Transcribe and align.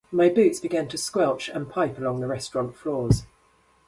My 0.11 0.29
boots 0.29 0.59
began 0.59 0.87
to 0.87 0.97
squelch 0.97 1.47
and 1.47 1.69
pipe 1.69 1.99
along 1.99 2.21
the 2.21 2.27
restaurant 2.27 2.75
floors. 2.75 3.27